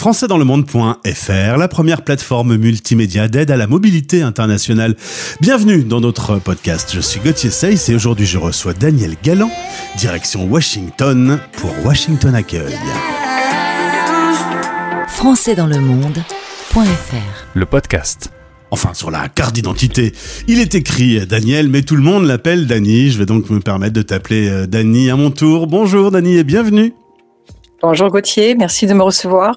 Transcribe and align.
françaisdanslemonde.fr, 0.00 1.58
la 1.58 1.68
première 1.68 2.00
plateforme 2.00 2.56
multimédia 2.56 3.28
d'aide 3.28 3.50
à 3.50 3.58
la 3.58 3.66
mobilité 3.66 4.22
internationale. 4.22 4.96
Bienvenue 5.42 5.84
dans 5.84 6.00
notre 6.00 6.38
podcast. 6.38 6.92
Je 6.94 7.00
suis 7.00 7.20
Gauthier 7.20 7.50
Seyss 7.50 7.90
et 7.90 7.94
aujourd'hui 7.94 8.24
je 8.24 8.38
reçois 8.38 8.72
Daniel 8.72 9.14
Galland, 9.22 9.50
direction 9.98 10.46
Washington 10.46 11.38
pour 11.58 11.70
Washington 11.84 12.34
Accueil. 12.34 12.74
françaisdanslemonde.fr 15.08 17.46
Le 17.52 17.66
podcast. 17.66 18.30
Enfin, 18.70 18.94
sur 18.94 19.10
la 19.10 19.28
carte 19.28 19.54
d'identité, 19.54 20.14
il 20.48 20.60
est 20.60 20.74
écrit 20.74 21.26
Daniel, 21.26 21.68
mais 21.68 21.82
tout 21.82 21.96
le 21.96 22.02
monde 22.02 22.24
l'appelle 22.24 22.66
Dany. 22.66 23.10
Je 23.10 23.18
vais 23.18 23.26
donc 23.26 23.50
me 23.50 23.60
permettre 23.60 23.92
de 23.92 24.02
t'appeler 24.02 24.48
euh, 24.48 24.66
Dany 24.66 25.10
à 25.10 25.16
mon 25.16 25.30
tour. 25.30 25.66
Bonjour 25.66 26.10
Dany 26.10 26.38
et 26.38 26.44
bienvenue. 26.44 26.94
Bonjour 27.82 28.10
Gauthier, 28.10 28.54
merci 28.54 28.86
de 28.86 28.92
me 28.92 29.02
recevoir. 29.02 29.56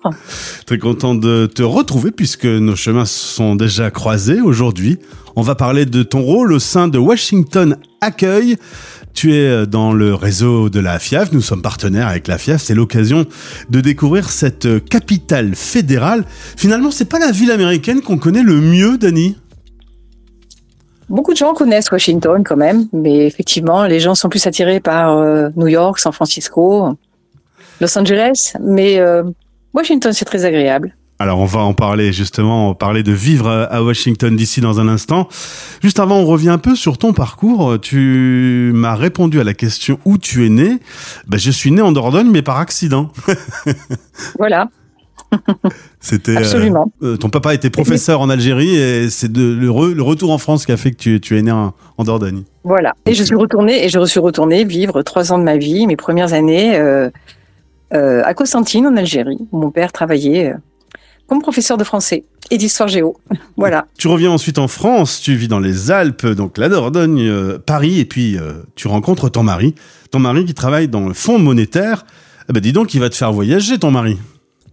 Très 0.66 0.78
content 0.78 1.14
de 1.14 1.46
te 1.46 1.62
retrouver 1.62 2.12
puisque 2.12 2.46
nos 2.46 2.78
chemins 2.78 3.04
sont 3.04 3.56
déjà 3.56 3.92
croisés 3.92 4.40
aujourd'hui. 4.40 4.98
On 5.36 5.42
va 5.42 5.56
parler 5.56 5.86
de 5.86 6.04
ton 6.04 6.22
rôle 6.22 6.54
au 6.54 6.60
sein 6.60 6.88
de 6.88 6.98
Washington 6.98 7.76
Accueil. 8.00 8.56
Tu 9.14 9.36
es 9.36 9.68
dans 9.68 9.92
le 9.92 10.14
réseau 10.14 10.70
de 10.70 10.80
la 10.80 11.00
FIAF, 11.00 11.34
nous 11.34 11.42
sommes 11.42 11.62
partenaires 11.62 12.08
avec 12.08 12.30
la 12.30 12.38
FIAF, 12.38 12.62
c'est 12.62 12.74
l'occasion 12.74 13.26
de 13.70 13.82
découvrir 13.82 14.30
cette 14.30 14.86
capitale 14.86 15.54
fédérale. 15.54 16.24
Finalement, 16.56 16.92
c'est 16.92 17.10
pas 17.10 17.20
la 17.20 17.32
ville 17.32 17.52
américaine 17.52 18.02
qu'on 18.02 18.18
connaît 18.18 18.44
le 18.44 18.56
mieux, 18.56 18.98
Dani 18.98 19.36
Beaucoup 21.10 21.34
de 21.34 21.38
gens 21.38 21.54
connaissent 21.54 21.92
Washington 21.92 22.42
quand 22.46 22.56
même, 22.56 22.88
mais 22.94 23.28
effectivement, 23.28 23.84
les 23.84 24.00
gens 24.00 24.16
sont 24.16 24.30
plus 24.30 24.48
attirés 24.48 24.80
par 24.80 25.18
euh, 25.18 25.50
New 25.58 25.68
York, 25.68 26.00
San 26.00 26.14
Francisco. 26.14 26.98
Los 27.82 27.98
Angeles, 27.98 28.54
mais 28.62 29.00
euh, 29.00 29.24
Washington, 29.74 30.14
c'est 30.14 30.26
très 30.26 30.46
agréable. 30.46 30.96
Alors 31.20 31.40
on 31.40 31.46
va 31.46 31.62
en 31.62 31.74
parler 31.74 32.12
justement, 32.12 32.66
on 32.66 32.70
va 32.70 32.76
parler 32.76 33.04
de 33.04 33.12
vivre 33.12 33.50
à 33.50 33.82
Washington 33.84 34.36
d'ici 34.36 34.62
dans 34.62 34.80
un 34.80 34.88
instant. 34.88 35.30
Juste 35.82 36.00
avant, 36.00 36.18
on 36.18 36.26
revient 36.26 36.50
un 36.50 36.58
peu 36.58 36.76
sur 36.76 36.98
ton 36.98 37.14
parcours. 37.14 37.80
Tu 37.80 38.72
m'as 38.74 38.96
répondu 38.96 39.40
à 39.40 39.44
la 39.44 39.54
question 39.54 40.00
où 40.06 40.18
tu 40.18 40.46
es 40.46 40.50
né. 40.50 40.80
Ben, 41.28 41.38
je 41.38 41.52
suis 41.52 41.72
né 41.72 41.82
en 41.82 41.92
Dordogne, 41.92 42.30
mais 42.30 42.42
par 42.42 42.58
accident. 42.58 43.10
voilà. 44.38 44.68
C'était 46.00 46.38
absolument. 46.38 46.92
Euh, 47.02 47.18
ton 47.18 47.30
papa 47.30 47.54
était 47.54 47.70
professeur 47.70 48.22
en 48.22 48.30
Algérie 48.30 48.76
et 48.76 49.10
c'est 49.10 49.36
le, 49.36 49.56
le, 49.56 50.04
retour 50.04 50.32
en 50.32 50.38
France 50.38 50.66
qui 50.66 50.72
a 50.72 50.78
fait 50.78 50.92
que 50.92 50.98
tu, 50.98 51.22
tu 51.22 51.38
es 51.38 51.42
né 51.42 51.52
en, 51.52 51.74
en, 51.98 52.04
Dordogne. 52.04 52.44
Voilà. 52.64 52.94
Et 53.06 53.14
je 53.14 53.24
suis 53.24 53.36
retourné 53.36 53.86
et 53.86 53.90
je 53.90 54.04
suis 54.06 54.20
retourné 54.20 54.64
vivre 54.64 55.02
trois 55.02 55.32
ans 55.32 55.38
de 55.38 55.44
ma 55.44 55.58
vie, 55.58 55.88
mes 55.88 55.96
premières 55.96 56.34
années. 56.34 56.76
Euh, 56.76 57.10
euh, 57.94 58.22
à 58.24 58.34
Constantine, 58.34 58.88
en 58.88 58.98
Algérie, 58.98 59.48
où 59.52 59.60
mon 59.60 59.70
père 59.70 59.92
travaillait 59.92 60.54
euh, 60.54 60.58
comme 61.28 61.42
professeur 61.42 61.78
de 61.78 61.84
français 61.84 62.24
et 62.50 62.58
d'histoire 62.58 62.90
géo. 62.90 63.18
voilà. 63.58 63.86
Tu 63.98 64.08
reviens 64.08 64.32
ensuite 64.32 64.58
en 64.58 64.68
France, 64.68 65.22
tu 65.22 65.36
vis 65.36 65.48
dans 65.48 65.60
les 65.60 65.92
Alpes, 65.92 66.26
donc 66.26 66.58
la 66.58 66.70
Dordogne, 66.70 67.22
euh, 67.22 67.60
Paris, 67.60 68.00
et 68.00 68.06
puis 68.06 68.38
tu 68.76 68.88
rencontres 68.88 69.30
ton 69.30 69.44
mari. 69.44 69.76
Ton 70.12 70.20
mari 70.20 70.46
qui 70.46 70.54
travaille 70.54 70.88
dans 70.88 71.08
le 71.08 71.14
fonds 71.14 71.40
monétaire. 71.40 72.06
Eh 72.50 72.54
ben 72.54 72.60
dis 72.60 72.74
donc, 72.74 72.94
il 72.94 73.00
va 73.00 73.10
te 73.10 73.16
faire 73.16 73.32
voyager, 73.32 73.78
ton 73.78 73.92
mari. 73.92 74.18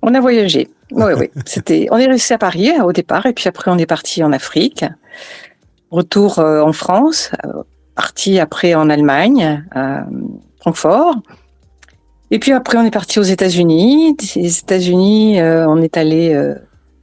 On 0.02 0.14
a 0.14 0.20
voyagé. 0.20 0.68
Oui, 0.92 1.12
oui. 1.16 1.30
C'était, 1.46 1.88
on 1.91 1.98
est 1.98 2.06
resté 2.06 2.34
à 2.34 2.38
Paris 2.38 2.70
au 2.82 2.92
départ, 2.92 3.26
et 3.26 3.32
puis 3.32 3.48
après 3.48 3.70
on 3.70 3.78
est 3.78 3.86
parti 3.86 4.24
en 4.24 4.32
Afrique. 4.32 4.84
Retour 5.91 6.38
en 6.38 6.72
France, 6.72 7.32
parti 7.94 8.38
après 8.38 8.74
en 8.74 8.88
Allemagne, 8.88 9.64
à 9.72 10.06
Francfort. 10.60 11.16
Et 12.31 12.39
puis 12.39 12.53
après, 12.53 12.78
on 12.78 12.84
est 12.84 12.92
parti 12.92 13.19
aux 13.19 13.25
États-Unis. 13.25 14.17
Les 14.36 14.59
États-Unis, 14.59 15.41
euh, 15.41 15.67
on 15.69 15.78
est 15.78 15.97
allé 15.97 16.33
euh, 16.33 16.55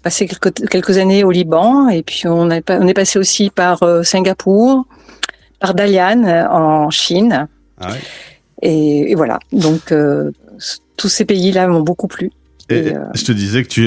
passer 0.02 0.26
quelques, 0.26 0.70
quelques, 0.70 0.98
années 0.98 1.24
au 1.24 1.32
Liban. 1.32 1.90
Et 1.90 2.02
puis 2.02 2.24
on, 2.26 2.50
a, 2.50 2.62
on 2.70 2.88
est 2.88 2.94
passé 2.94 3.20
aussi 3.20 3.50
par 3.50 3.84
euh, 3.84 4.04
Singapour, 4.04 4.86
par 5.60 5.74
Dalian 5.74 6.24
en 6.50 6.90
Chine. 6.90 7.48
Ah 7.80 7.92
ouais. 7.92 8.00
et, 8.62 9.12
et, 9.12 9.16
voilà. 9.16 9.40
Donc 9.52 9.94
tous 10.96 11.10
ces 11.10 11.26
pays-là 11.26 11.68
m'ont 11.68 11.82
beaucoup 11.82 12.08
plu. 12.08 12.32
Et, 12.70 12.88
et 12.88 12.94
je 13.14 13.24
te 13.24 13.32
disais 13.32 13.64
que 13.64 13.70
tu 13.70 13.82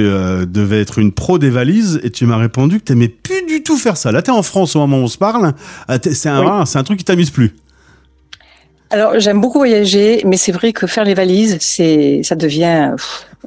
devais 0.46 0.80
être 0.80 0.98
une 0.98 1.12
pro 1.12 1.38
des 1.38 1.50
valises 1.50 2.00
et 2.02 2.10
tu 2.10 2.24
m'as 2.26 2.38
répondu 2.38 2.80
que 2.80 2.84
tu 2.84 2.92
n'aimais 2.92 3.08
plus 3.08 3.44
du 3.46 3.62
tout 3.62 3.76
faire 3.76 3.96
ça. 3.96 4.12
Là, 4.12 4.22
tu 4.22 4.30
es 4.30 4.34
en 4.34 4.42
France 4.42 4.76
au 4.76 4.80
moment 4.80 4.98
où 4.98 5.02
on 5.02 5.08
se 5.08 5.18
parle. 5.18 5.52
C'est 6.02 6.28
un, 6.28 6.62
oui. 6.62 6.70
un 6.74 6.82
truc 6.82 6.98
qui 6.98 7.04
t'amuse 7.04 7.30
plus. 7.30 7.54
Alors 8.90 9.18
j'aime 9.20 9.40
beaucoup 9.40 9.58
voyager, 9.58 10.22
mais 10.24 10.36
c'est 10.36 10.52
vrai 10.52 10.72
que 10.72 10.86
faire 10.86 11.04
les 11.04 11.14
valises, 11.14 11.58
c'est 11.60 12.22
ça 12.24 12.34
devient 12.34 12.94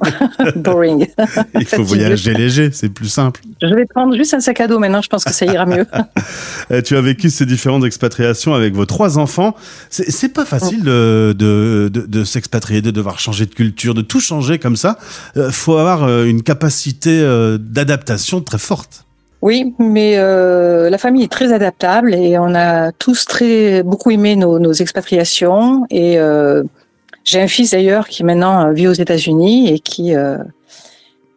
boring. 0.56 1.06
Il 1.54 1.66
faut 1.66 1.84
voyager 1.84 2.32
léger, 2.32 2.70
c'est 2.72 2.88
plus 2.88 3.08
simple. 3.08 3.42
Je 3.60 3.74
vais 3.74 3.84
prendre 3.84 4.16
juste 4.16 4.32
un 4.32 4.40
sac 4.40 4.60
à 4.60 4.68
dos 4.68 4.78
maintenant, 4.78 5.02
je 5.02 5.08
pense 5.08 5.22
que 5.22 5.32
ça 5.32 5.44
ira 5.44 5.66
mieux. 5.66 5.86
tu 6.84 6.96
as 6.96 7.00
vécu 7.02 7.28
ces 7.28 7.44
différentes 7.44 7.84
expatriations 7.84 8.54
avec 8.54 8.74
vos 8.74 8.86
trois 8.86 9.18
enfants. 9.18 9.54
C'est 9.90 10.32
pas 10.32 10.46
facile 10.46 10.82
de, 10.82 11.34
de, 11.36 11.90
de, 11.92 12.06
de 12.06 12.24
s'expatrier, 12.24 12.80
de 12.80 12.90
devoir 12.90 13.18
changer 13.18 13.44
de 13.44 13.54
culture, 13.54 13.92
de 13.94 14.02
tout 14.02 14.20
changer 14.20 14.58
comme 14.58 14.76
ça. 14.76 14.98
Il 15.36 15.52
faut 15.52 15.76
avoir 15.76 16.08
une 16.24 16.42
capacité 16.42 17.22
d'adaptation 17.60 18.40
très 18.40 18.58
forte. 18.58 19.03
Oui, 19.44 19.74
mais 19.78 20.14
euh, 20.16 20.88
la 20.88 20.96
famille 20.96 21.22
est 21.22 21.30
très 21.30 21.52
adaptable 21.52 22.14
et 22.14 22.38
on 22.38 22.54
a 22.54 22.92
tous 22.92 23.26
très 23.26 23.82
beaucoup 23.82 24.10
aimé 24.10 24.36
nos, 24.36 24.58
nos 24.58 24.72
expatriations. 24.72 25.84
Et 25.90 26.18
euh, 26.18 26.62
j'ai 27.24 27.42
un 27.42 27.46
fils 27.46 27.72
d'ailleurs 27.72 28.08
qui 28.08 28.24
maintenant 28.24 28.72
vit 28.72 28.88
aux 28.88 28.94
États-Unis 28.94 29.68
et 29.70 29.80
qui 29.80 30.16
euh, 30.16 30.38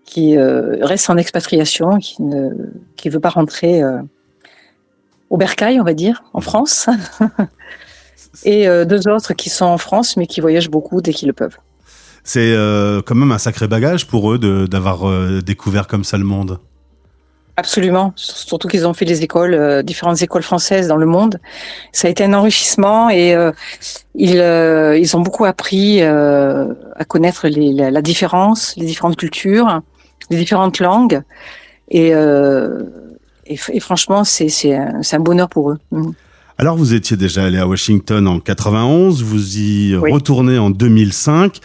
qui 0.06 0.38
reste 0.38 1.10
en 1.10 1.18
expatriation, 1.18 1.98
qui 1.98 2.24
ne 2.24 2.52
qui 2.96 3.10
veut 3.10 3.20
pas 3.20 3.28
rentrer 3.28 3.82
au 5.30 5.36
bercail, 5.36 5.78
on 5.82 5.84
va 5.84 5.94
dire, 5.94 6.24
en 6.32 6.40
France. 6.40 6.88
et 8.46 8.68
deux 8.86 9.10
autres 9.10 9.34
qui 9.34 9.50
sont 9.50 9.66
en 9.66 9.78
France 9.78 10.16
mais 10.16 10.28
qui 10.28 10.40
voyagent 10.40 10.70
beaucoup 10.70 11.02
dès 11.02 11.12
qu'ils 11.12 11.28
le 11.28 11.34
peuvent. 11.34 11.58
C'est 12.24 12.56
quand 13.06 13.16
même 13.16 13.34
un 13.34 13.38
sacré 13.38 13.68
bagage 13.68 14.08
pour 14.08 14.32
eux 14.32 14.40
d'avoir 14.70 15.42
découvert 15.42 15.88
comme 15.88 16.06
ça 16.06 16.18
le 16.18 16.24
monde. 16.24 16.58
Absolument, 17.60 18.14
surtout 18.16 18.68
qu'ils 18.68 18.86
ont 18.86 18.94
fait 18.94 19.06
des 19.06 19.24
écoles, 19.24 19.56
euh, 19.56 19.82
différentes 19.82 20.22
écoles 20.22 20.44
françaises 20.44 20.88
dans 20.88 20.96
le 20.96 21.08
monde. 21.08 21.40
Ça 21.92 22.08
a 22.08 22.12
été 22.12 22.24
un 22.24 22.34
enrichissement 22.34 23.10
et 23.10 23.34
euh, 23.34 23.52
ils, 24.14 24.40
euh, 24.40 24.96
ils 24.96 25.18
ont 25.18 25.22
beaucoup 25.22 25.44
appris 25.44 26.04
euh, 26.04 26.68
à 26.96 27.04
connaître 27.04 27.48
les, 27.48 27.74
la, 27.74 27.90
la, 27.90 28.02
différence, 28.04 28.76
les 28.78 28.86
différentes 28.86 29.16
cultures, 29.16 29.82
les 30.30 30.38
différentes 30.38 30.80
langues. 30.80 31.22
Et, 31.90 32.14
euh, 32.14 32.84
et, 33.48 33.58
et 33.74 33.80
franchement, 33.80 34.24
c'est 34.24 34.76
un, 34.76 35.02
un 35.12 35.20
bonheur 35.20 35.50
pour 35.50 35.72
eux. 35.72 35.80
Mmh. 35.92 36.12
Alors, 36.60 36.76
vous 36.76 36.94
étiez 36.96 37.18
déjà 37.18 37.46
allé 37.46 37.60
à 37.60 37.68
Washington 37.68 38.28
en 38.28 38.40
91, 38.40 39.22
vous 39.24 39.58
y 39.58 39.96
Oui. 39.96 40.12
retournez 40.12 40.58
en 40.58 40.72
2005. 40.72 41.60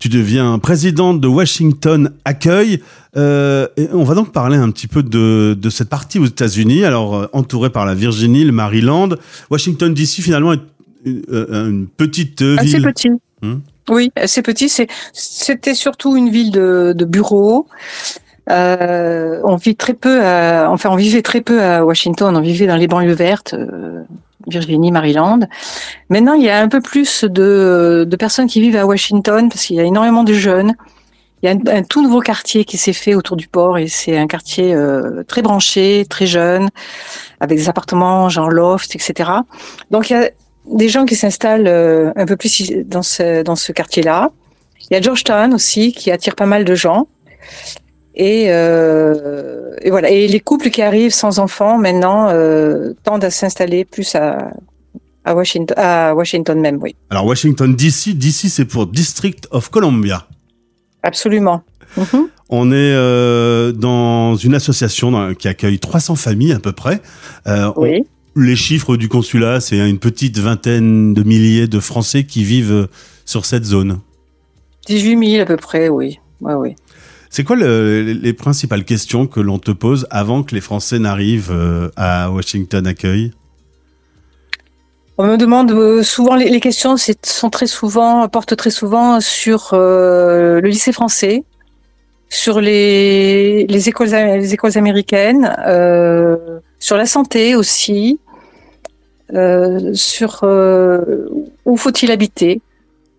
Tu 0.00 0.08
deviens 0.08 0.58
présidente 0.58 1.20
de 1.20 1.28
Washington 1.28 2.12
Accueil. 2.24 2.80
Euh, 3.16 3.68
et 3.76 3.88
on 3.92 4.04
va 4.04 4.14
donc 4.14 4.32
parler 4.32 4.56
un 4.56 4.70
petit 4.70 4.86
peu 4.86 5.02
de, 5.02 5.54
de 5.58 5.70
cette 5.70 5.88
partie 5.88 6.18
aux 6.18 6.26
États-Unis. 6.26 6.84
Alors, 6.84 7.14
euh, 7.14 7.26
entourée 7.32 7.70
par 7.70 7.84
la 7.84 7.94
Virginie, 7.94 8.44
le 8.44 8.52
Maryland, 8.52 9.10
Washington 9.50 9.92
DC 9.92 10.22
finalement 10.22 10.54
est 10.54 10.60
une, 11.04 11.22
euh, 11.30 11.68
une 11.68 11.86
petite 11.88 12.42
ville. 12.42 12.58
Assez 12.58 12.80
petit. 12.80 13.10
Hmm? 13.42 13.56
Oui, 13.88 14.10
assez 14.16 14.42
petit. 14.42 14.72
C'était 15.12 15.74
surtout 15.74 16.16
une 16.16 16.30
ville 16.30 16.52
de, 16.52 16.94
de 16.96 17.04
bureaux. 17.04 17.66
Euh, 18.50 19.40
on 19.44 19.56
vit 19.56 19.76
très 19.76 19.94
peu, 19.94 20.24
à, 20.24 20.68
enfin 20.70 20.90
on 20.90 20.96
vivait 20.96 21.22
très 21.22 21.40
peu 21.40 21.62
à 21.62 21.84
Washington. 21.84 22.36
On 22.36 22.40
vivait 22.40 22.66
dans 22.66 22.76
les 22.76 22.86
banlieues 22.86 23.14
vertes, 23.14 23.54
euh, 23.54 24.02
Virginie, 24.46 24.90
Maryland. 24.90 25.40
Maintenant, 26.08 26.34
il 26.34 26.42
y 26.42 26.48
a 26.48 26.60
un 26.60 26.68
peu 26.68 26.80
plus 26.80 27.24
de, 27.24 28.06
de 28.08 28.16
personnes 28.16 28.46
qui 28.46 28.60
vivent 28.60 28.76
à 28.76 28.86
Washington 28.86 29.48
parce 29.48 29.64
qu'il 29.64 29.76
y 29.76 29.80
a 29.80 29.84
énormément 29.84 30.24
de 30.24 30.32
jeunes. 30.32 30.74
Il 31.42 31.46
y 31.46 31.48
a 31.48 31.76
un, 31.76 31.82
tout 31.82 32.02
nouveau 32.02 32.20
quartier 32.20 32.64
qui 32.64 32.76
s'est 32.76 32.92
fait 32.92 33.14
autour 33.14 33.36
du 33.36 33.48
port 33.48 33.76
et 33.76 33.88
c'est 33.88 34.16
un 34.16 34.28
quartier 34.28 34.74
euh, 34.74 35.24
très 35.24 35.42
branché, 35.42 36.06
très 36.08 36.26
jeune, 36.26 36.68
avec 37.40 37.58
des 37.58 37.68
appartements 37.68 38.28
genre 38.28 38.48
loft, 38.48 38.94
etc. 38.94 39.30
Donc 39.90 40.10
il 40.10 40.12
y 40.12 40.16
a 40.16 40.30
des 40.66 40.88
gens 40.88 41.04
qui 41.04 41.16
s'installent 41.16 41.66
euh, 41.66 42.12
un 42.16 42.26
peu 42.26 42.36
plus 42.36 42.72
dans 42.86 43.02
ce, 43.02 43.42
dans 43.42 43.56
ce 43.56 43.72
quartier-là. 43.72 44.30
Il 44.90 44.94
y 44.94 44.96
a 44.96 45.00
Georgetown 45.00 45.52
aussi 45.54 45.92
qui 45.92 46.10
attire 46.10 46.36
pas 46.36 46.46
mal 46.46 46.64
de 46.64 46.74
gens. 46.74 47.08
Et, 48.14 48.46
euh, 48.48 49.74
et 49.80 49.90
voilà. 49.90 50.10
Et 50.10 50.28
les 50.28 50.40
couples 50.40 50.70
qui 50.70 50.82
arrivent 50.82 51.14
sans 51.14 51.38
enfants 51.38 51.78
maintenant 51.78 52.28
euh, 52.28 52.92
tendent 53.04 53.24
à 53.24 53.30
s'installer 53.30 53.84
plus 53.84 54.14
à, 54.14 54.50
à 55.24 55.34
Washington, 55.34 55.76
à 55.78 56.14
Washington 56.14 56.60
même, 56.60 56.78
oui. 56.82 56.94
Alors, 57.10 57.26
Washington 57.26 57.74
DC, 57.74 58.10
DC 58.16 58.48
c'est 58.48 58.64
pour 58.64 58.86
District 58.86 59.48
of 59.50 59.70
Columbia. 59.70 60.26
Absolument. 61.02 61.62
Mhm. 61.96 62.28
On 62.48 62.70
est 62.70 62.74
euh, 62.94 63.72
dans 63.72 64.34
une 64.36 64.54
association 64.54 65.34
qui 65.34 65.48
accueille 65.48 65.78
300 65.78 66.16
familles 66.16 66.52
à 66.52 66.58
peu 66.58 66.72
près. 66.72 67.00
Euh, 67.46 67.70
on- 67.76 67.82
Oui. 67.82 68.02
les 68.36 68.56
chiffres 68.56 68.96
du 68.96 69.08
consulat, 69.08 69.60
c'est 69.60 69.78
une 69.88 69.98
petite 69.98 70.38
vingtaine 70.38 71.14
de 71.14 71.22
milliers 71.22 71.66
de 71.66 71.80
Français 71.80 72.24
qui 72.24 72.44
vivent 72.44 72.88
sur 73.24 73.44
cette 73.46 73.64
zone. 73.64 73.98
18 74.86 75.30
000 75.32 75.42
à 75.42 75.46
peu 75.46 75.56
près, 75.56 75.88
oui. 75.88 76.18
Ouais, 76.40 76.54
oui. 76.54 76.74
C'est 77.30 77.44
quoi 77.44 77.56
le, 77.56 78.02
les 78.02 78.32
principales 78.34 78.84
questions 78.84 79.26
que 79.26 79.40
l'on 79.40 79.58
te 79.58 79.70
pose 79.70 80.06
avant 80.10 80.42
que 80.42 80.54
les 80.54 80.60
Français 80.60 80.98
n'arrivent 80.98 81.50
euh, 81.52 81.88
à 81.96 82.30
Washington 82.30 82.86
Accueil? 82.86 83.32
On 85.24 85.26
me 85.28 85.36
demande 85.36 85.70
euh, 85.70 86.02
souvent 86.02 86.34
les, 86.34 86.58
questions 86.58 86.96
sont 87.22 87.48
très 87.48 87.68
souvent 87.68 88.26
portent 88.26 88.56
très 88.56 88.70
souvent 88.70 89.20
sur 89.20 89.70
euh, 89.72 90.60
le 90.60 90.68
lycée 90.68 90.90
français, 90.90 91.44
sur 92.28 92.60
les, 92.60 93.64
les 93.68 93.88
écoles 93.88 94.08
les 94.08 94.52
écoles 94.52 94.76
américaines, 94.76 95.54
euh, 95.64 96.58
sur 96.80 96.96
la 96.96 97.06
santé 97.06 97.54
aussi, 97.54 98.18
euh, 99.32 99.94
sur 99.94 100.42
où 100.42 101.76
faut-il 101.76 102.10
habiter, 102.10 102.60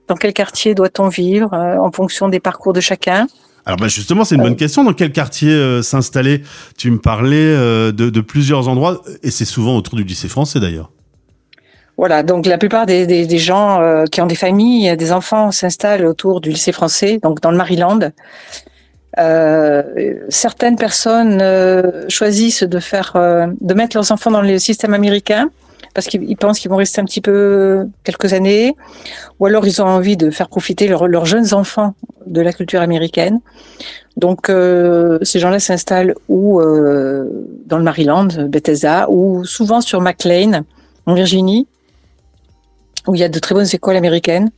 dans 0.09 0.15
quel 0.15 0.33
quartier 0.33 0.75
doit-on 0.75 1.07
vivre 1.07 1.53
en 1.53 1.89
fonction 1.94 2.27
des 2.27 2.41
parcours 2.41 2.73
de 2.73 2.81
chacun. 2.81 3.27
Alors 3.65 3.77
bah 3.77 3.88
justement, 3.88 4.25
c'est 4.25 4.35
une 4.35 4.41
bonne 4.41 4.57
question. 4.57 4.83
Dans 4.83 4.94
quel 4.94 5.11
quartier 5.11 5.50
euh, 5.50 5.81
s'installer? 5.81 6.44
Tu 6.77 6.91
me 6.91 7.00
parlais 7.00 7.38
euh, 7.38 7.91
de, 7.91 8.09
de, 8.09 8.21
plusieurs 8.21 8.67
endroits, 8.67 9.01
et 9.23 9.31
c'est 9.31 9.45
souvent 9.45 9.77
autour 9.77 9.95
du 9.95 10.03
lycée 10.03 10.27
français 10.27 10.59
d'ailleurs. 10.59 10.91
Voilà, 11.97 12.23
donc 12.23 12.45
la 12.45 12.57
plupart 12.57 12.85
des, 12.85 13.05
des, 13.05 13.27
des 13.27 13.37
gens 13.37 13.79
euh, 13.81 14.05
qui 14.05 14.21
ont 14.21 14.25
des 14.25 14.35
familles, 14.35 14.95
des 14.97 15.11
enfants 15.11 15.51
s'installent 15.51 16.05
autour 16.05 16.41
du 16.41 16.49
lycée 16.49 16.71
français, 16.71 17.19
donc 17.21 17.39
dans 17.41 17.51
le 17.51 17.57
Maryland. 17.57 17.99
certaines 20.29 20.75
personnes 20.75 21.39
choisissent 22.09 22.63
de 22.63 22.79
faire, 22.79 23.13
de 23.13 23.73
mettre 23.73 23.95
leurs 23.95 24.11
enfants 24.11 24.31
dans 24.31 24.41
le 24.41 24.57
système 24.57 24.93
américain 24.95 25.49
parce 25.93 26.07
qu'ils 26.07 26.37
pensent 26.37 26.59
qu'ils 26.59 26.71
vont 26.71 26.77
rester 26.77 27.01
un 27.01 27.05
petit 27.05 27.21
peu 27.21 27.87
quelques 28.03 28.33
années, 28.33 28.75
ou 29.39 29.45
alors 29.45 29.65
ils 29.67 29.81
ont 29.81 29.85
envie 29.85 30.17
de 30.17 30.31
faire 30.31 30.49
profiter 30.49 30.87
leurs 30.87 31.25
jeunes 31.25 31.53
enfants 31.53 31.93
de 32.25 32.41
la 32.41 32.51
culture 32.51 32.81
américaine. 32.81 33.39
Donc 34.17 34.49
euh, 34.49 35.19
ces 35.21 35.39
gens-là 35.39 35.59
s'installent 35.59 36.15
ou 36.29 36.59
euh, 36.59 37.29
dans 37.65 37.77
le 37.77 37.83
Maryland, 37.83 38.27
Bethesda, 38.47 39.07
ou 39.09 39.43
souvent 39.45 39.81
sur 39.81 40.01
McLean, 40.01 40.63
en 41.05 41.13
Virginie, 41.13 41.67
où 43.07 43.15
il 43.15 43.19
y 43.19 43.23
a 43.23 43.29
de 43.29 43.39
très 43.39 43.55
bonnes 43.55 43.67
écoles 43.71 43.95
américaines. 43.95 44.51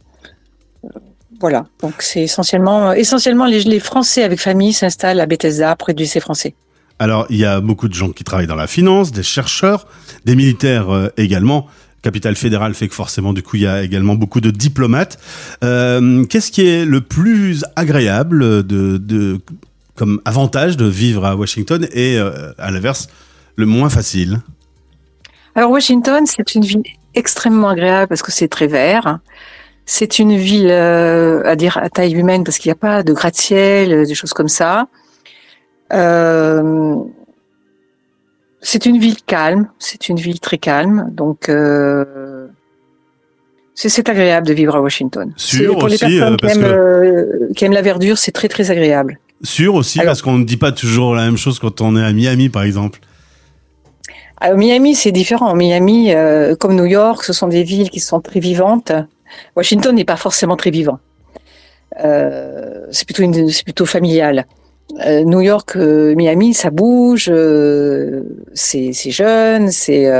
Voilà, 1.40 1.66
donc 1.82 1.96
c'est 2.00 2.22
essentiellement, 2.22 2.94
essentiellement 2.94 3.46
les, 3.46 3.64
les 3.64 3.80
Français 3.80 4.24
avec 4.24 4.40
famille 4.40 4.72
s'installent 4.72 5.20
à 5.20 5.26
Bethesda, 5.26 5.76
près 5.76 5.94
du 5.94 6.04
lycée 6.04 6.22
français. 6.22 6.56
Alors, 6.98 7.26
il 7.30 7.38
y 7.38 7.46
a 7.46 7.60
beaucoup 7.60 7.90
de 7.90 7.94
gens 7.94 8.12
qui 8.12 8.24
travaillent 8.24 8.48
dans 8.48 8.56
la 8.56 8.68
finance, 8.68 9.12
des 9.12 9.22
chercheurs, 9.22 9.86
des 10.24 10.36
militaires 10.36 10.90
euh, 10.90 11.10
également. 11.18 11.68
Capitale 12.02 12.38
fédérale 12.38 12.74
fait 12.74 12.88
que 12.88 12.96
forcément, 12.96 13.34
du 13.34 13.44
coup, 13.44 13.58
il 13.58 13.64
y 13.64 13.68
a 13.68 13.84
également 13.84 14.16
beaucoup 14.16 14.40
de 14.40 14.50
diplomates. 14.50 15.18
Euh, 15.64 16.24
Qu'est-ce 16.26 16.52
qui 16.52 16.66
est 16.66 16.86
le 16.86 17.02
plus 17.02 17.66
agréable 17.76 18.66
de, 18.66 18.98
de, 18.98 19.42
comme 19.96 20.22
avantage 20.24 20.78
de 20.78 20.86
vivre 20.86 21.26
à 21.26 21.36
Washington 21.36 21.86
et, 21.92 22.18
euh, 22.18 22.54
à 22.58 22.72
l'inverse, 22.72 23.08
le 23.58 23.66
moins 23.66 23.90
facile? 23.90 24.40
Alors, 25.56 25.72
Washington, 25.72 26.24
c'est 26.26 26.56
une 26.56 26.64
ville 26.64 26.84
extrêmement 27.16 27.70
agréable 27.70 28.08
parce 28.08 28.22
que 28.22 28.32
c'est 28.32 28.48
très 28.48 28.68
vert. 28.68 29.20
C'est 29.86 30.20
une 30.20 30.36
ville, 30.36 30.70
euh, 30.72 31.44
à 31.46 31.56
dire, 31.56 31.78
à 31.78 31.90
taille 31.90 32.14
humaine 32.14 32.44
parce 32.44 32.58
qu'il 32.58 32.70
n'y 32.70 32.74
a 32.74 32.80
pas 32.80 33.04
de 33.04 33.14
gratte-ciel, 33.14 34.06
des 34.06 34.16
choses 34.16 34.34
comme 34.34 34.48
ça. 34.48 34.88
Euh, 35.94 36.96
c'est 38.62 38.88
une 38.88 38.98
ville 38.98 39.18
calme, 39.26 39.70
c'est 39.78 40.10
une 40.10 40.18
ville 40.18 40.40
très 40.40 40.58
calme, 40.58 41.10
donc 41.12 41.50
euh, 41.50 42.48
c'est 43.76 44.10
agréable 44.10 44.48
de 44.48 44.54
vivre 44.54 44.76
à 44.76 44.82
Washington. 44.82 45.32
Sûr 45.36 45.78
pour 45.78 45.88
les 45.88 46.00
personnes 46.00 46.38
qui, 46.38 46.48
aiment, 46.48 46.64
euh, 46.64 47.50
qui, 47.56 47.66
aiment, 47.66 47.74
la 47.74 47.84
verdure, 47.84 48.18
c'est 48.18 48.32
très 48.32 48.48
très 48.48 48.72
agréable. 48.72 49.20
Sûr 49.44 49.76
aussi 49.76 50.00
parce 50.00 50.24
qu'on 50.24 50.40
ne 50.40 50.46
dit 50.46 50.58
pas 50.58 50.72
toujours 50.72 51.14
la 51.14 51.26
même 51.26 51.38
chose 51.38 51.60
quand 51.60 51.82
on 51.82 51.96
est 51.96 52.04
à 52.04 52.12
Miami, 52.12 52.50
par 52.50 52.64
exemple. 52.64 53.00
À 54.38 54.54
Miami, 54.54 54.96
c'est 54.96 55.12
différent. 55.12 55.56
Miami, 55.56 56.14
euh, 56.14 56.56
comme 56.56 56.76
New 56.76 56.86
York, 56.86 57.24
ce 57.24 57.34
sont 57.34 57.48
des 57.48 57.64
villes 57.64 57.90
qui 57.90 58.00
sont 58.00 58.20
très 58.20 58.40
vivantes. 58.40 58.92
Washington 59.56 59.96
n'est 59.96 60.06
pas 60.06 60.18
forcément 60.18 60.56
très 60.56 60.72
vivant. 60.72 61.00
Euh, 62.04 62.86
c'est 62.92 63.06
plutôt 63.06 63.24
une, 63.24 63.50
plutôt 63.64 63.86
familial. 63.86 64.46
Euh, 65.06 65.24
New 65.24 65.42
York, 65.42 65.76
euh, 65.76 66.16
Miami, 66.16 66.54
ça 66.54 66.70
bouge, 66.70 67.28
euh, 67.30 68.24
c'est 68.54 68.94
jeune, 68.94 69.72
c'est 69.72 70.12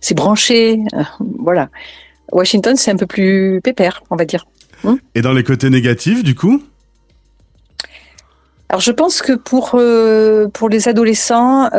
c'est 0.00 0.14
branché, 0.14 0.80
voilà. 1.18 1.70
Washington, 2.30 2.76
c'est 2.76 2.90
un 2.90 2.96
peu 2.96 3.06
plus 3.06 3.60
pépère, 3.62 4.02
on 4.10 4.16
va 4.16 4.26
dire. 4.26 4.46
Hmm 4.82 4.96
Et 5.14 5.22
dans 5.22 5.32
les 5.32 5.44
côtés 5.44 5.70
négatifs, 5.70 6.22
du 6.22 6.34
coup? 6.34 6.62
Alors 8.74 8.80
je 8.80 8.90
pense 8.90 9.22
que 9.22 9.34
pour 9.34 9.80
pour 10.52 10.68
les 10.68 10.88
adolescents 10.88 11.70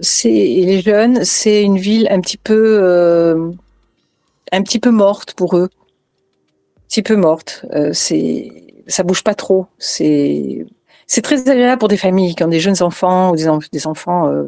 c'est 0.00 0.30
et 0.30 0.66
les 0.66 0.80
jeunes, 0.80 1.24
c'est 1.24 1.62
une 1.62 1.78
ville 1.78 2.08
un 2.10 2.20
petit 2.20 2.38
peu 2.38 3.52
un 4.50 4.62
petit 4.62 4.80
peu 4.80 4.90
morte 4.90 5.34
pour 5.34 5.56
eux, 5.56 5.70
un 5.72 6.86
petit 6.88 7.02
peu 7.02 7.14
morte. 7.14 7.64
c'est 7.92 8.50
ça 8.86 9.02
bouge 9.02 9.22
pas 9.22 9.34
trop. 9.34 9.66
C'est 9.78 10.66
c'est 11.06 11.22
très 11.22 11.48
agréable 11.48 11.78
pour 11.78 11.88
des 11.88 11.96
familles 11.96 12.34
qui 12.34 12.44
ont 12.44 12.48
des 12.48 12.60
jeunes 12.60 12.82
enfants 12.82 13.32
ou 13.32 13.36
des, 13.36 13.48
des 13.72 13.86
enfants, 13.86 14.28
euh, 14.28 14.44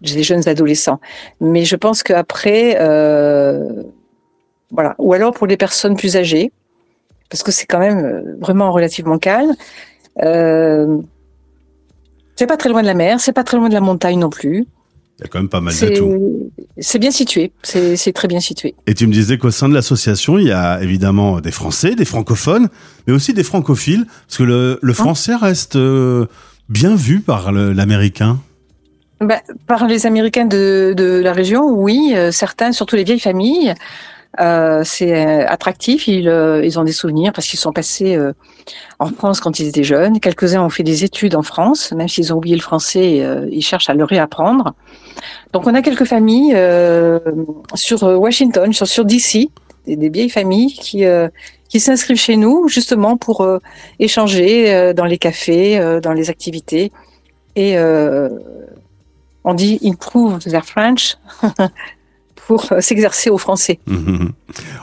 des 0.00 0.22
jeunes 0.22 0.48
adolescents. 0.48 1.00
Mais 1.40 1.64
je 1.64 1.76
pense 1.76 2.02
qu'après, 2.02 2.76
euh, 2.80 3.84
voilà, 4.70 4.94
ou 4.98 5.12
alors 5.12 5.32
pour 5.32 5.46
les 5.46 5.56
personnes 5.56 5.96
plus 5.96 6.16
âgées, 6.16 6.50
parce 7.30 7.42
que 7.42 7.52
c'est 7.52 7.66
quand 7.66 7.78
même 7.78 8.04
euh, 8.04 8.36
vraiment 8.40 8.72
relativement 8.72 9.18
calme. 9.18 9.54
Euh, 10.22 10.98
c'est 12.36 12.46
pas 12.46 12.56
très 12.56 12.68
loin 12.68 12.82
de 12.82 12.86
la 12.86 12.94
mer, 12.94 13.20
c'est 13.20 13.32
pas 13.32 13.44
très 13.44 13.56
loin 13.56 13.68
de 13.68 13.74
la 13.74 13.80
montagne 13.80 14.18
non 14.18 14.30
plus. 14.30 14.66
Il 15.18 15.22
y 15.22 15.24
a 15.24 15.28
quand 15.28 15.38
même 15.38 15.48
pas 15.48 15.62
mal 15.62 15.72
de 15.74 15.96
tout. 15.96 16.50
C'est 16.78 16.98
bien 16.98 17.10
situé, 17.10 17.50
c'est 17.62 18.12
très 18.12 18.28
bien 18.28 18.40
situé. 18.40 18.74
Et 18.86 18.92
tu 18.92 19.06
me 19.06 19.12
disais 19.12 19.38
qu'au 19.38 19.50
sein 19.50 19.68
de 19.68 19.74
l'association, 19.74 20.38
il 20.38 20.48
y 20.48 20.52
a 20.52 20.82
évidemment 20.82 21.40
des 21.40 21.50
Français, 21.50 21.94
des 21.94 22.04
francophones, 22.04 22.68
mais 23.06 23.14
aussi 23.14 23.32
des 23.32 23.42
francophiles, 23.42 24.04
parce 24.26 24.38
que 24.38 24.42
le, 24.42 24.78
le 24.82 24.90
hein 24.90 24.94
français 24.94 25.34
reste 25.34 25.76
euh, 25.76 26.26
bien 26.68 26.94
vu 26.94 27.20
par 27.20 27.50
l'américain. 27.50 28.40
Bah, 29.20 29.40
par 29.66 29.86
les 29.86 30.04
Américains 30.04 30.44
de, 30.44 30.92
de 30.94 31.20
la 31.22 31.32
région, 31.32 31.70
oui, 31.70 32.12
euh, 32.14 32.30
certains, 32.30 32.72
surtout 32.72 32.96
les 32.96 33.04
vieilles 33.04 33.18
familles. 33.18 33.72
Euh, 34.40 34.82
c'est 34.84 35.14
euh, 35.14 35.46
attractif. 35.48 36.08
Ils, 36.08 36.28
euh, 36.28 36.64
ils 36.64 36.78
ont 36.78 36.84
des 36.84 36.92
souvenirs 36.92 37.32
parce 37.32 37.46
qu'ils 37.46 37.58
sont 37.58 37.72
passés 37.72 38.18
en 38.98 39.08
France 39.08 39.40
quand 39.40 39.58
ils 39.58 39.68
étaient 39.68 39.84
jeunes. 39.84 40.20
Quelques-uns 40.20 40.62
ont 40.62 40.70
fait 40.70 40.82
des 40.82 41.04
études 41.04 41.34
en 41.34 41.42
France, 41.42 41.92
même 41.92 42.08
s'ils 42.08 42.32
ont 42.32 42.36
oublié 42.36 42.56
le 42.56 42.62
français, 42.62 43.22
ils 43.50 43.62
cherchent 43.62 43.88
à 43.88 43.94
le 43.94 44.04
réapprendre. 44.04 44.74
Donc 45.52 45.66
on 45.66 45.74
a 45.74 45.82
quelques 45.82 46.04
familles 46.04 46.56
sur 47.74 48.02
Washington, 48.02 48.72
sur, 48.72 48.86
sur 48.86 49.04
DC, 49.04 49.48
des, 49.86 49.96
des, 49.96 50.08
vieilles 50.08 50.30
familles 50.30 50.72
qui 50.72 51.04
qui 51.68 51.80
s'inscrivent 51.80 52.20
chez 52.20 52.36
nous 52.36 52.68
justement 52.68 53.16
pour 53.16 53.46
échanger 53.98 54.92
dans 54.94 55.04
les 55.04 55.18
cafés, 55.18 56.00
dans 56.02 56.12
les 56.12 56.30
activités 56.30 56.92
et 57.54 57.76
on 57.78 59.54
dit 59.54 59.78
improve 59.84 60.40
their 60.44 60.64
French 60.64 61.16
pour 62.46 62.72
euh, 62.72 62.80
s'exercer 62.80 63.30
au 63.30 63.38
français. 63.38 63.78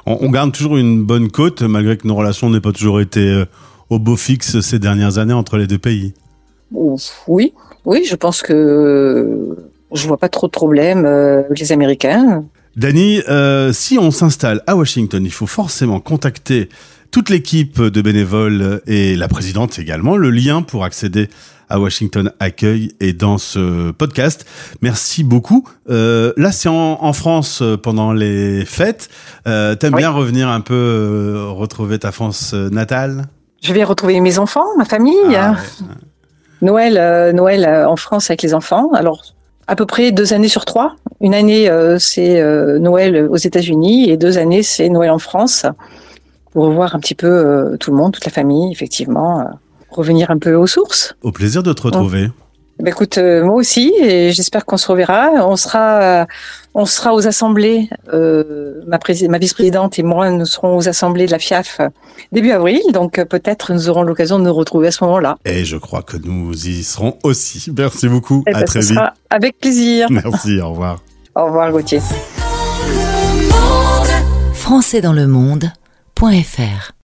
On, 0.06 0.30
garde 0.30 0.52
toujours 0.52 0.78
une 0.78 1.04
bonne 1.04 1.30
côte, 1.32 1.62
malgré 1.62 1.98
que 1.98 2.08
nos 2.08 2.16
relations 2.16 2.50
n'aient 2.50 2.62
pas 2.62 2.72
toujours 2.72 3.00
été 3.00 3.22
euh, 3.22 3.46
au 3.90 4.00
beau 4.00 4.18
fixe 4.18 4.60
ces 4.60 4.80
dernières 4.80 5.18
années 5.18 5.34
entre 5.34 5.58
les 5.58 5.68
deux 5.68 5.78
pays. 5.78 6.14
Oui, 6.72 7.54
oui, 7.86 8.04
je 8.08 8.16
pense 8.16 8.42
que 8.42 9.56
je 9.94 10.08
vois 10.08 10.18
pas 10.18 10.30
trop 10.30 10.48
de 10.48 10.52
problèmes 10.52 11.06
euh, 11.06 11.44
avec 11.46 11.60
les 11.60 11.72
Américains. 11.72 12.44
Danny, 12.76 13.22
si 13.72 14.00
on 14.00 14.10
s'installe 14.10 14.64
à 14.66 14.76
Washington, 14.76 15.24
il 15.24 15.32
faut 15.32 15.46
forcément 15.46 16.00
contacter 16.00 16.70
toute 17.12 17.30
l'équipe 17.30 17.80
de 17.80 18.02
bénévoles 18.02 18.82
et 18.88 19.16
la 19.16 19.28
présidente 19.28 19.78
également. 19.78 20.18
Le 20.18 20.32
lien 20.32 20.64
pour 20.64 20.84
accéder 20.84 21.30
à 21.74 21.80
Washington 21.80 22.32
Accueil 22.40 22.92
et 23.00 23.14
dans 23.14 23.40
ce 23.40 23.90
podcast. 23.90 24.46
Merci 24.82 25.24
beaucoup. 25.24 25.68
Euh, 25.90 26.32
là, 26.38 26.52
c'est 26.52 26.70
en, 26.70 27.04
en, 27.04 27.14
France 27.14 27.64
euh, 27.64 27.78
pendant 27.78 28.14
les 28.14 28.64
fêtes. 28.64 29.10
Euh, 29.48 29.74
T'aimes 29.74 29.96
bien 29.96 30.12
revenir 30.12 30.50
un 30.50 30.62
peu 30.62 30.76
euh, 30.76 31.48
retrouver 31.50 31.98
ta 31.98 32.12
France 32.12 32.52
euh, 32.54 32.70
natale? 32.70 33.24
Je 33.64 33.74
vais 33.74 33.84
retrouver 33.84 34.22
mes 34.22 34.38
enfants, 34.38 34.68
ma 34.78 34.86
famille. 34.86 35.18
Ah, 35.36 35.54
ouais. 35.54 35.88
Noël, 36.62 37.34
Noël 37.36 37.68
en 37.88 37.96
France 37.96 38.30
avec 38.30 38.44
les 38.44 38.54
enfants. 38.54 38.92
Alors 38.94 39.24
à 39.68 39.76
peu 39.76 39.86
près 39.86 40.12
deux 40.12 40.32
années 40.34 40.50
sur 40.50 40.66
trois. 40.66 40.96
Une 41.22 41.34
année, 41.34 41.70
c'est 41.98 42.42
Noël 42.80 43.28
aux 43.30 43.38
États-Unis 43.38 44.10
et 44.10 44.16
deux 44.16 44.38
années, 44.38 44.64
c'est 44.64 44.88
Noël 44.90 45.12
en 45.12 45.20
France 45.20 45.66
pour 46.52 46.66
revoir 46.66 46.96
un 46.96 47.00
petit 47.00 47.16
peu 47.16 47.76
tout 47.82 47.92
le 47.92 47.98
monde, 47.98 48.14
toute 48.14 48.24
la 48.24 48.32
famille, 48.32 48.72
effectivement 48.72 49.46
revenir 49.96 50.32
un 50.32 50.38
peu 50.38 50.56
aux 50.56 50.68
sources. 50.68 51.16
Au 51.22 51.32
plaisir 51.32 51.64
de 51.64 51.74
te 51.74 51.82
retrouver. 51.82 52.30
Ben 52.80 52.88
écoute, 52.88 53.20
euh, 53.20 53.44
moi 53.46 53.56
aussi, 53.56 53.94
et 54.02 54.32
j'espère 54.32 54.66
qu'on 54.66 54.78
se 54.78 54.88
reverra. 54.88 55.30
On 55.48 55.56
sera, 55.56 56.26
on 56.74 56.86
sera 56.86 57.14
aux 57.14 57.28
assemblées. 57.28 57.88
Euh, 58.14 58.82
ma, 58.88 58.98
ma 59.30 59.38
vice-présidente 59.38 60.00
et 60.00 60.04
moi, 60.04 60.32
nous 60.32 60.46
serons 60.46 60.76
aux 60.76 60.90
assemblées 60.90 61.28
de 61.28 61.32
la 61.32 61.40
FIAF 61.40 61.82
début 62.32 62.52
avril, 62.52 62.82
donc 62.92 63.20
euh, 63.20 63.26
peut-être 63.26 63.74
nous 63.74 63.90
aurons 63.90 64.04
l'occasion 64.04 64.40
de 64.40 64.46
nous 64.46 64.54
retrouver 64.54 64.88
à 64.88 64.92
ce 64.92 65.04
moment-là. 65.04 65.38
Et 65.46 65.66
je 65.66 65.78
crois 65.78 66.02
que 66.02 66.18
nous 66.18 66.68
y 66.68 66.84
serons 66.84 67.18
aussi. 67.24 67.72
Merci 67.78 68.08
beaucoup. 68.08 68.44
Eh 68.48 68.54
à 68.54 68.60
ben, 68.60 68.66
très 68.66 68.82
vite. 68.82 69.00
avec 69.30 69.60
plaisir. 69.60 70.08
Merci. 70.12 70.60
au 70.60 70.72
revoir. 70.72 71.04
Au 71.36 71.46
revoir, 71.46 71.72
Gauthier. 71.72 72.02
Français 74.54 75.02
dans 75.02 75.14
le 75.14 75.28
monde.fr 75.28 76.94